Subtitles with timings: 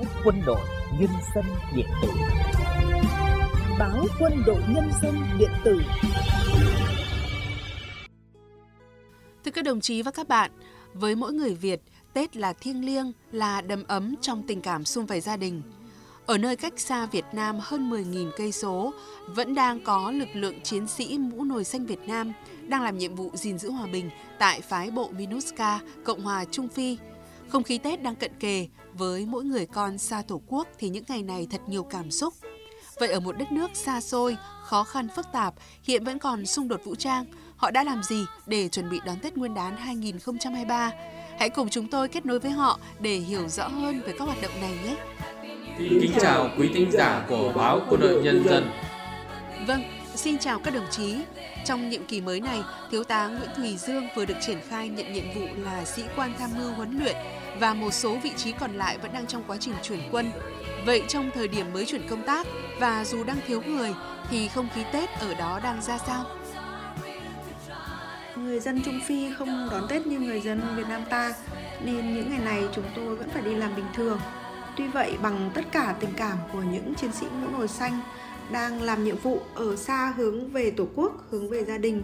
[0.00, 0.60] báo quân đội
[1.00, 1.44] nhân dân
[1.76, 2.08] điện tử
[3.78, 5.80] báo quân đội nhân dân điện tử
[9.44, 10.50] Thưa các đồng chí và các bạn,
[10.94, 11.80] với mỗi người Việt,
[12.12, 15.62] Tết là thiêng liêng, là đầm ấm trong tình cảm xung vầy gia đình.
[16.26, 18.94] Ở nơi cách xa Việt Nam hơn 10.000 cây số,
[19.26, 22.32] vẫn đang có lực lượng chiến sĩ mũ nồi xanh Việt Nam
[22.68, 26.68] đang làm nhiệm vụ gìn giữ hòa bình tại phái bộ MINUSCA, Cộng hòa Trung
[26.68, 26.98] Phi.
[27.48, 31.04] Không khí Tết đang cận kề, với mỗi người con xa Tổ quốc thì những
[31.08, 32.34] ngày này thật nhiều cảm xúc.
[33.00, 36.68] Vậy ở một đất nước xa xôi, khó khăn phức tạp, hiện vẫn còn xung
[36.68, 37.24] đột vũ trang,
[37.56, 40.90] họ đã làm gì để chuẩn bị đón Tết Nguyên đán 2023?
[41.38, 44.42] Hãy cùng chúng tôi kết nối với họ để hiểu rõ hơn về các hoạt
[44.42, 44.96] động này nhé.
[45.78, 48.70] Kính chào quý thính giả của báo Quân đội Nhân dân.
[49.66, 49.82] Vâng,
[50.14, 51.16] xin chào các đồng chí.
[51.64, 55.12] Trong nhiệm kỳ mới này, Thiếu tá Nguyễn Thùy Dương vừa được triển khai nhận
[55.12, 57.16] nhiệm vụ là sĩ quan tham mưu huấn luyện
[57.60, 60.30] và một số vị trí còn lại vẫn đang trong quá trình chuyển quân.
[60.86, 62.46] Vậy trong thời điểm mới chuyển công tác
[62.80, 63.94] và dù đang thiếu người
[64.30, 66.24] thì không khí Tết ở đó đang ra sao?
[68.36, 71.34] Người dân Trung Phi không đón Tết như người dân Việt Nam ta
[71.84, 74.20] nên những ngày này chúng tôi vẫn phải đi làm bình thường.
[74.76, 78.00] Tuy vậy bằng tất cả tình cảm của những chiến sĩ mũ nồi xanh
[78.52, 82.02] đang làm nhiệm vụ ở xa hướng về Tổ quốc, hướng về gia đình,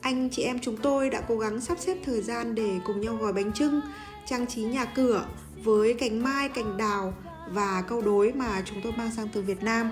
[0.00, 3.16] anh chị em chúng tôi đã cố gắng sắp xếp thời gian để cùng nhau
[3.16, 3.80] gói bánh trưng,
[4.26, 5.24] trang trí nhà cửa
[5.64, 7.14] với cành mai, cành đào
[7.50, 9.90] và câu đối mà chúng tôi mang sang từ Việt Nam.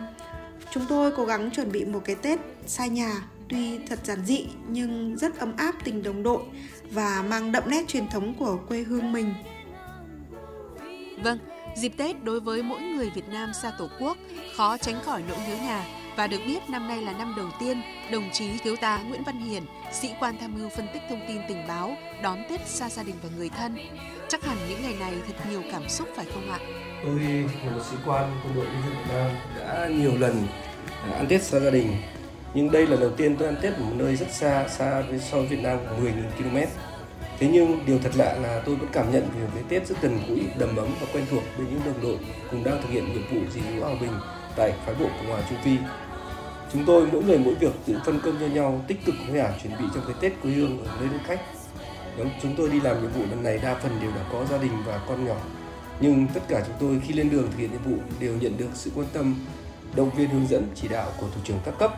[0.71, 3.13] Chúng tôi cố gắng chuẩn bị một cái Tết xa nhà,
[3.49, 6.43] tuy thật giản dị nhưng rất ấm áp tình đồng đội
[6.91, 9.35] và mang đậm nét truyền thống của quê hương mình.
[11.23, 11.39] Vâng,
[11.77, 14.17] dịp Tết đối với mỗi người Việt Nam xa Tổ quốc
[14.57, 15.85] khó tránh khỏi nỗi nhớ nhà
[16.17, 19.41] và được biết năm nay là năm đầu tiên đồng chí thiếu tá Nguyễn Văn
[19.41, 19.63] Hiền
[19.93, 23.15] sĩ quan tham mưu phân tích thông tin tình báo, đón Tết xa gia đình
[23.23, 23.77] và người thân.
[24.29, 26.59] Chắc hẳn những ngày này thật nhiều cảm xúc phải không ạ?
[27.05, 27.21] Tôi
[27.65, 30.47] là một sĩ quan quân đội nhân dân Việt Nam đã nhiều lần
[31.05, 31.97] à, ăn Tết xa gia đình.
[32.55, 35.01] Nhưng đây là lần đầu tiên tôi ăn Tết ở một nơi rất xa, xa
[35.01, 36.57] với so với Việt Nam 10.000 km.
[37.41, 40.19] Thế nhưng điều thật lạ là tôi vẫn cảm nhận về cái Tết rất gần
[40.29, 42.19] gũi, đầm ấm và quen thuộc với những đồng đội
[42.51, 44.13] cùng đang thực hiện nhiệm vụ gìn giữ hòa bình
[44.57, 45.77] tại phái bộ Cộng hòa Trung Phi.
[46.73, 49.53] Chúng tôi mỗi người mỗi việc tự phân công cho nhau tích cực hối hả
[49.63, 51.41] chuẩn bị cho cái Tết quê hương ở nơi đất khách.
[52.17, 54.59] Nhóm chúng tôi đi làm nhiệm vụ lần này đa phần đều đã có gia
[54.59, 55.37] đình và con nhỏ.
[56.01, 58.71] Nhưng tất cả chúng tôi khi lên đường thực hiện nhiệm vụ đều nhận được
[58.75, 59.47] sự quan tâm,
[59.97, 61.95] động viên hướng dẫn chỉ đạo của thủ trưởng các cấp.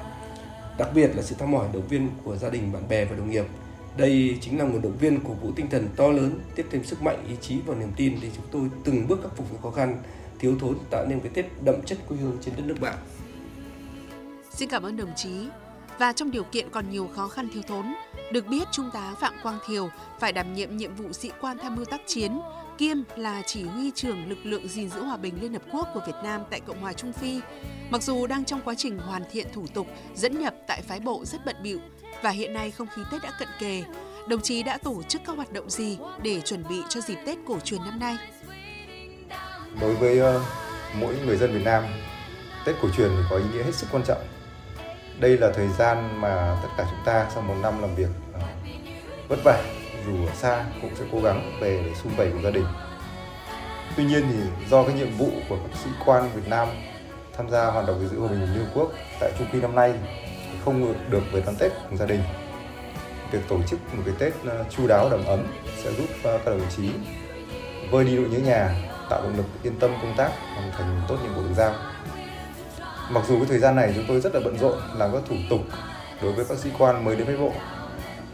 [0.79, 3.31] Đặc biệt là sự thăm hỏi động viên của gia đình, bạn bè và đồng
[3.31, 3.45] nghiệp.
[3.97, 7.03] Đây chính là nguồn động viên cổ vũ tinh thần to lớn, tiếp thêm sức
[7.03, 9.71] mạnh, ý chí và niềm tin để chúng tôi từng bước khắc phục những khó
[9.71, 10.03] khăn,
[10.39, 12.97] thiếu thốn tạo nên cái Tết đậm chất quê hương trên đất nước bạn.
[14.51, 15.49] Xin cảm ơn đồng chí.
[15.99, 17.87] Và trong điều kiện còn nhiều khó khăn thiếu thốn,
[18.33, 19.89] được biết Trung tá Phạm Quang Thiều
[20.21, 22.41] phải đảm nhiệm nhiệm vụ sĩ quan tham mưu tác chiến,
[22.83, 26.01] kiêm là chỉ huy trưởng lực lượng gìn giữ hòa bình Liên Hợp Quốc của
[26.07, 27.41] Việt Nam tại Cộng hòa Trung Phi.
[27.91, 31.25] Mặc dù đang trong quá trình hoàn thiện thủ tục dẫn nhập tại phái bộ
[31.25, 31.79] rất bận bịu
[32.23, 33.83] và hiện nay không khí Tết đã cận kề,
[34.29, 37.39] đồng chí đã tổ chức các hoạt động gì để chuẩn bị cho dịp Tết
[37.47, 38.17] cổ truyền năm nay?
[39.81, 40.43] Đối với uh,
[41.01, 41.85] mỗi người dân Việt Nam,
[42.67, 44.23] Tết cổ truyền thì có ý nghĩa hết sức quan trọng
[45.21, 48.43] đây là thời gian mà tất cả chúng ta sau một năm làm việc uh,
[49.29, 52.51] vất vả dù ở xa cũng sẽ cố gắng về để xung vầy của gia
[52.51, 52.67] đình.
[53.97, 56.69] Tuy nhiên thì do cái nhiệm vụ của các sĩ quan Việt Nam
[57.37, 59.75] tham gia hoạt động gìn giữ hòa bình Liên Hợp Quốc tại Trung Phi năm
[59.75, 59.95] nay
[60.65, 62.23] không được về đón Tết cùng gia đình.
[63.33, 65.47] Việc tổ chức một cái Tết ờ, chu đáo đầm ấm
[65.85, 66.91] sẽ giúp ờ, các đồng chí
[67.91, 68.75] vơi đi nỗi nhớ nhà
[69.11, 71.75] tạo động lực yên tâm công tác hoàn thành tốt nhiệm vụ được giao.
[73.11, 75.37] Mặc dù cái thời gian này chúng tôi rất là bận rộn làm các thủ
[75.51, 75.61] tục
[76.23, 77.53] đối với các sĩ quan mới đến phái bộ,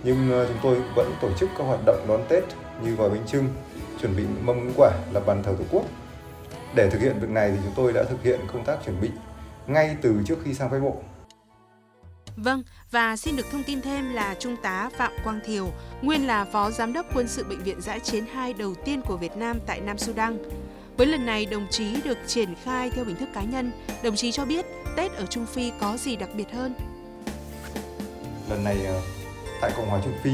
[0.05, 2.45] nhưng ờ, chúng tôi vẫn tổ chức các hoạt động đón Tết
[2.83, 3.49] như gói bánh trưng,
[4.01, 5.85] chuẩn bị mâm ngũ quả, lập bàn thờ tổ quốc.
[6.75, 9.11] Để thực hiện việc này thì chúng tôi đã thực hiện công tác chuẩn bị
[9.67, 10.97] ngay từ trước khi sang phái bộ.
[12.37, 15.71] Vâng, và xin được thông tin thêm là Trung tá Phạm Quang Thiều,
[16.03, 19.17] nguyên là Phó Giám đốc Quân sự Bệnh viện Giã Chiến 2 đầu tiên của
[19.17, 20.39] Việt Nam tại Nam Sudan.
[20.97, 23.71] Với lần này, đồng chí được triển khai theo hình thức cá nhân.
[24.03, 24.67] Đồng chí cho biết
[24.97, 26.75] Tết ở Trung Phi có gì đặc biệt hơn?
[28.51, 29.01] Lần này ờ,
[29.61, 30.31] tại Cộng hòa Trung Phi,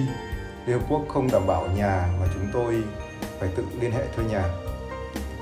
[0.67, 2.83] Liên Hợp Quốc không đảm bảo nhà mà chúng tôi
[3.39, 4.45] phải tự liên hệ thuê nhà.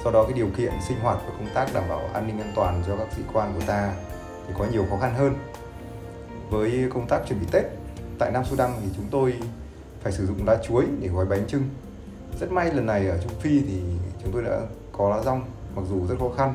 [0.05, 2.53] Do đó cái điều kiện sinh hoạt và công tác đảm bảo an ninh an
[2.55, 3.95] toàn cho các sĩ quan của ta
[4.49, 5.35] thì có nhiều khó khăn hơn.
[6.51, 7.65] Với công tác chuẩn bị Tết
[8.19, 9.35] tại Nam Sudan thì chúng tôi
[10.03, 11.63] phải sử dụng lá chuối để gói bánh trưng.
[12.41, 13.83] Rất may lần này ở Trung Phi thì
[14.23, 14.61] chúng tôi đã
[14.93, 15.45] có lá rong
[15.75, 16.55] mặc dù rất khó khăn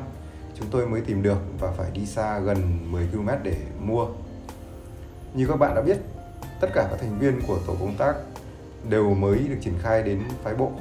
[0.58, 4.06] chúng tôi mới tìm được và phải đi xa gần 10 km để mua.
[5.34, 5.96] Như các bạn đã biết,
[6.60, 8.14] tất cả các thành viên của tổ công tác
[8.88, 10.72] đều mới được triển khai đến phái bộ.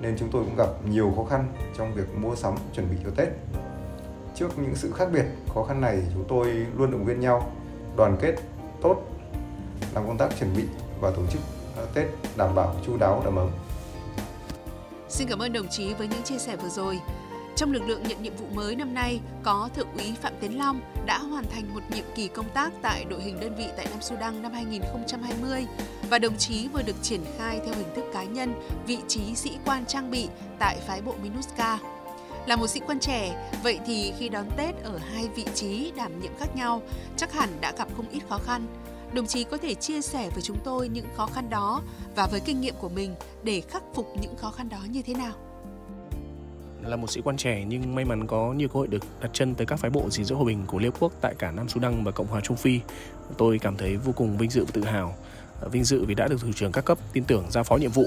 [0.00, 3.10] nên chúng tôi cũng gặp nhiều khó khăn trong việc mua sắm chuẩn bị cho
[3.16, 3.28] Tết.
[4.34, 5.24] Trước những sự khác biệt
[5.54, 7.52] khó khăn này, chúng tôi luôn động viên nhau,
[7.96, 8.34] đoàn kết
[8.82, 9.02] tốt,
[9.94, 10.64] làm công tác chuẩn bị
[11.00, 11.40] và tổ chức
[11.76, 12.06] à, Tết
[12.36, 13.48] đảm bảo chu đáo đầm ấm.
[15.08, 17.00] Xin cảm ơn đồng chí với những chia sẻ vừa rồi.
[17.58, 20.80] Trong lực lượng nhận nhiệm vụ mới năm nay, có Thượng úy Phạm Tiến Long
[21.06, 24.02] đã hoàn thành một nhiệm kỳ công tác tại đội hình đơn vị tại Nam
[24.02, 25.66] Sudan năm 2020
[26.10, 28.54] và đồng chí vừa được triển khai theo hình thức cá nhân
[28.86, 30.28] vị trí sĩ quan trang bị
[30.58, 31.78] tại phái bộ MINUSCA.
[32.46, 36.20] Là một sĩ quan trẻ, vậy thì khi đón Tết ở hai vị trí đảm
[36.20, 36.82] nhiệm khác nhau,
[37.16, 38.66] chắc hẳn đã gặp không ít khó khăn.
[39.12, 41.82] Đồng chí có thể chia sẻ với chúng tôi những khó khăn đó
[42.16, 45.14] và với kinh nghiệm của mình để khắc phục những khó khăn đó như thế
[45.14, 45.32] nào?
[46.82, 49.54] Là một sĩ quan trẻ nhưng may mắn có nhiều cơ hội được đặt chân
[49.54, 52.04] tới các phái bộ gìn giữ hòa bình của Liên Quốc tại cả Nam Sudan
[52.04, 52.80] và Cộng hòa Trung Phi.
[53.36, 55.14] Tôi cảm thấy vô cùng vinh dự và tự hào.
[55.70, 58.06] Vinh dự vì đã được thủ trưởng các cấp tin tưởng giao phó nhiệm vụ.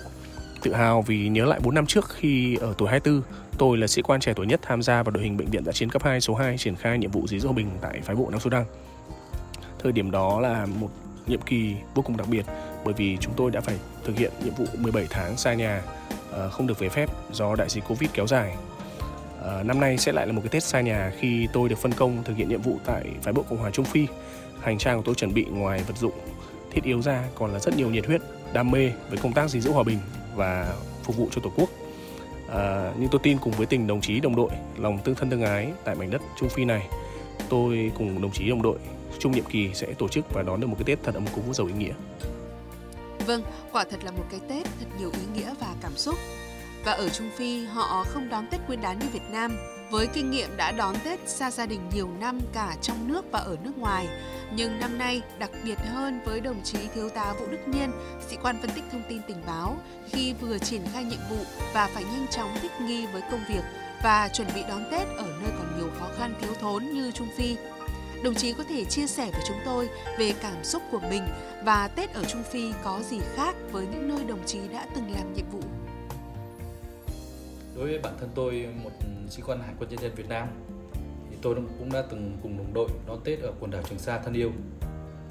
[0.62, 3.22] Tự hào vì nhớ lại 4 năm trước khi ở tuổi 24,
[3.58, 5.72] tôi là sĩ quan trẻ tuổi nhất tham gia vào đội hình bệnh viện giã
[5.72, 8.16] chiến cấp 2 số 2 triển khai nhiệm vụ gìn giữ hòa bình tại phái
[8.16, 8.66] bộ Nam Sudan.
[9.80, 10.90] Thời điểm đó là một
[11.28, 12.46] nhiệm kỳ vô cùng đặc biệt
[12.86, 15.82] bởi vì chúng tôi đã phải thực hiện nhiệm vụ 17 tháng xa nhà,
[16.32, 18.56] Ờ, không được về phép do đại dịch Covid kéo dài.
[19.42, 21.94] Ờ, năm nay sẽ lại là một cái Tết xa nhà khi tôi được phân
[21.94, 24.08] công thực hiện nhiệm vụ tại phái bộ Cộng hòa Trung Phi.
[24.62, 26.14] Hành trang của tôi chuẩn bị ngoài vật dụng
[26.72, 28.22] thiết yếu ra còn là rất nhiều nhiệt huyết,
[28.54, 29.98] đam mê với công tác gìn giữ hòa bình
[30.36, 30.74] và
[31.04, 31.70] phục vụ cho Tổ quốc.
[32.50, 35.42] À, nhưng tôi tin cùng với tình đồng chí đồng đội, lòng tương thân tương
[35.42, 36.88] ái tại mảnh đất Trung Phi này,
[37.50, 38.78] tôi cùng đồng chí đồng đội
[39.20, 41.54] chung nhiệm kỳ sẽ tổ chức và đón được một cái Tết thật ấm cúng
[41.54, 41.94] giàu ý nghĩa.
[43.28, 46.16] Vâng, quả thật là một cái Tết thật nhiều ý nghĩa và cảm xúc.
[46.86, 49.58] Và ở Trung Phi, họ không đón Tết Nguyên đán như Việt Nam.
[49.92, 53.40] Với kinh nghiệm đã đón Tết xa gia đình nhiều năm cả trong nước và
[53.40, 54.08] ở nước ngoài,
[54.56, 57.92] nhưng năm nay đặc biệt hơn với đồng chí Thiếu tá Vũ Đức Nhiên,
[58.30, 59.78] sĩ quan phân tích thông tin tình báo,
[60.10, 63.64] khi vừa triển khai nhiệm vụ và phải nhanh chóng thích nghi với công việc
[64.04, 67.28] và chuẩn bị đón Tết ở nơi còn nhiều khó khăn thiếu thốn như Trung
[67.38, 67.56] Phi.
[68.24, 69.90] Đồng chí có thể chia sẻ với chúng tôi
[70.20, 71.24] về cảm xúc của mình
[71.64, 75.12] và Tết ở Trung Phi có gì khác với những nơi đồng chí đã từng
[75.12, 75.60] làm nhiệm vụ?
[77.76, 78.90] Đối với bản thân tôi, một
[79.30, 80.48] sĩ quan Hải quân nhân dân Việt Nam,
[81.30, 84.20] thì tôi cũng đã từng cùng đồng đội đón Tết ở quần đảo Trường Sa
[84.20, 84.52] thân yêu.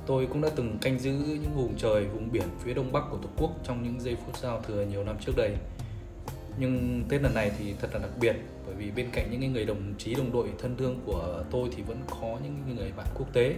[0.06, 3.16] Tôi cũng đã từng canh giữ những vùng trời, vùng biển phía đông bắc của
[3.16, 5.56] Tổ quốc trong những giây phút giao thừa nhiều năm trước đây.
[6.58, 8.36] Nhưng Tết lần này thì thật là đặc biệt
[8.66, 11.82] bởi vì bên cạnh những người đồng chí đồng đội thân thương của tôi thì
[11.82, 13.54] vẫn có những người bạn quốc tế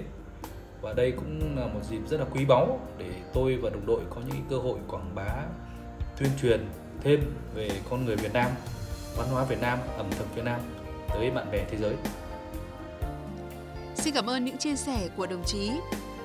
[0.81, 4.00] và đây cũng là một dịp rất là quý báu để tôi và đồng đội
[4.11, 5.47] có những cơ hội quảng bá
[6.19, 6.67] tuyên truyền
[7.00, 7.21] thêm
[7.55, 8.50] về con người Việt Nam
[9.17, 10.61] văn hóa Việt Nam, ẩm thực Việt Nam
[11.09, 11.94] tới bạn bè thế giới.
[13.94, 15.71] Xin cảm ơn những chia sẻ của đồng chí.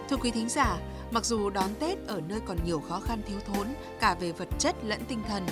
[0.09, 0.77] Thưa quý thính giả,
[1.11, 3.67] mặc dù đón Tết ở nơi còn nhiều khó khăn thiếu thốn
[3.99, 5.43] cả về vật chất lẫn tinh thần,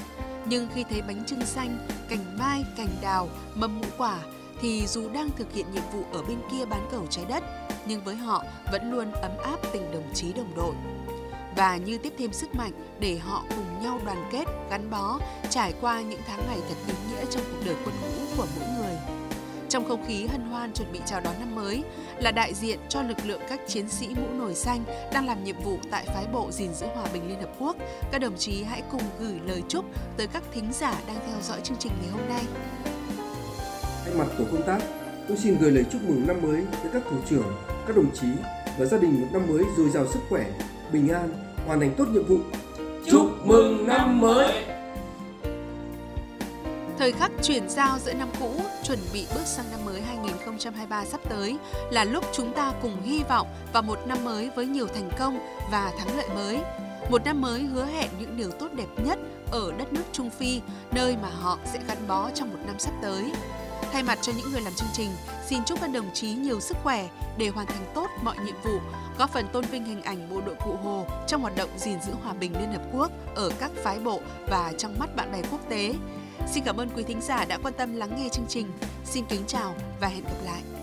[0.46, 4.20] nhưng khi thấy bánh trưng xanh, cành mai, cành đào, mâm ngũ quả
[4.62, 7.44] thì dù đang thực hiện nhiệm vụ ở bên kia bán cầu trái đất,
[7.88, 10.76] nhưng với họ vẫn luôn ấm áp tình đồng chí đồng đội
[11.56, 15.20] và như tiếp thêm sức mạnh để họ cùng nhau đoàn kết, gắn bó,
[15.50, 18.70] trải qua những tháng ngày thật ý nghĩa trong cuộc đời quân ngũ của mỗi
[18.78, 19.15] người.
[19.70, 21.84] Trong không khí hân hoan chuẩn bị chào đón năm mới,
[22.20, 24.84] là đại diện cho lực lượng các chiến sĩ mũ nổi xanh
[25.14, 27.76] đang làm nhiệm vụ tại phái bộ gìn giữ hòa bình Liên Hợp Quốc,
[28.12, 29.86] các đồng chí hãy cùng gửi lời chúc
[30.18, 32.44] tới các thính giả đang theo dõi chương trình ngày hôm nay.
[34.06, 34.80] Thay mặt tổ công tác,
[35.28, 37.54] tôi xin gửi lời chúc mừng năm mới tới các thủ trưởng,
[37.88, 38.28] các đồng chí
[38.80, 40.46] và gia đình một năm mới dồi dào sức khỏe,
[40.94, 41.30] bình an,
[41.68, 42.38] hoàn thành tốt nhiệm vụ.
[43.12, 44.75] Chúc mừng năm mới!
[47.06, 48.52] Thời khắc chuyển giao giữa năm cũ,
[48.84, 51.58] chuẩn bị bước sang năm mới 2023 sắp tới
[51.92, 55.40] là lúc chúng ta cùng hy vọng vào một năm mới với nhiều thành công
[55.72, 56.60] và thắng lợi mới.
[57.10, 59.20] Một năm mới hứa hẹn những điều tốt đẹp nhất
[59.52, 62.94] ở đất nước Trung Phi, nơi mà họ sẽ gắn bó trong một năm sắp
[63.02, 63.32] tới.
[63.92, 65.10] Thay mặt cho những người làm chương trình,
[65.48, 67.08] xin chúc các đồng chí nhiều sức khỏe
[67.38, 68.80] để hoàn thành tốt mọi nhiệm vụ,
[69.18, 72.14] góp phần tôn vinh hình ảnh bộ đội Cụ Hồ trong hoạt động gìn giữ
[72.24, 75.70] hòa bình Liên Hợp Quốc ở các phái bộ và trong mắt bạn bè quốc
[75.70, 75.94] tế.
[76.48, 78.68] Xin cảm ơn quý thính giả đã quan tâm lắng nghe chương trình.
[79.06, 80.75] Xin kính chào và hẹn gặp lại.